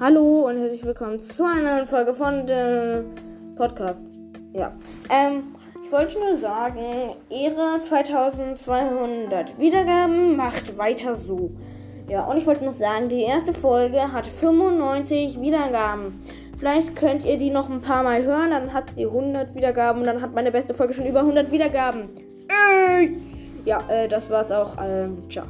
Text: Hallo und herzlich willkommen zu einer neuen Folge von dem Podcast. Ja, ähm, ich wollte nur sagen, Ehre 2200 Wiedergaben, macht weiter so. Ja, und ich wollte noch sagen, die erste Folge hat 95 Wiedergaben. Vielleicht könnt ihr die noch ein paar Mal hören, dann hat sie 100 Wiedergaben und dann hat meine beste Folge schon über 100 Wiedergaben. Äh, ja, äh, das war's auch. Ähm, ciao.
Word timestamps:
Hallo 0.00 0.48
und 0.48 0.56
herzlich 0.56 0.82
willkommen 0.86 1.18
zu 1.18 1.44
einer 1.44 1.74
neuen 1.74 1.86
Folge 1.86 2.14
von 2.14 2.46
dem 2.46 3.04
Podcast. 3.54 4.10
Ja, 4.54 4.72
ähm, 5.10 5.54
ich 5.84 5.92
wollte 5.92 6.18
nur 6.18 6.36
sagen, 6.36 6.80
Ehre 7.28 7.78
2200 7.78 9.58
Wiedergaben, 9.60 10.36
macht 10.36 10.78
weiter 10.78 11.14
so. 11.14 11.50
Ja, 12.08 12.24
und 12.24 12.38
ich 12.38 12.46
wollte 12.46 12.64
noch 12.64 12.72
sagen, 12.72 13.10
die 13.10 13.20
erste 13.20 13.52
Folge 13.52 14.10
hat 14.10 14.26
95 14.26 15.38
Wiedergaben. 15.38 16.18
Vielleicht 16.58 16.96
könnt 16.96 17.26
ihr 17.26 17.36
die 17.36 17.50
noch 17.50 17.68
ein 17.68 17.82
paar 17.82 18.02
Mal 18.02 18.24
hören, 18.24 18.52
dann 18.52 18.72
hat 18.72 18.92
sie 18.92 19.04
100 19.04 19.54
Wiedergaben 19.54 20.00
und 20.00 20.06
dann 20.06 20.22
hat 20.22 20.32
meine 20.32 20.50
beste 20.50 20.72
Folge 20.72 20.94
schon 20.94 21.04
über 21.04 21.20
100 21.20 21.52
Wiedergaben. 21.52 22.08
Äh, 22.48 23.10
ja, 23.66 23.82
äh, 23.90 24.08
das 24.08 24.30
war's 24.30 24.50
auch. 24.50 24.78
Ähm, 24.82 25.28
ciao. 25.28 25.44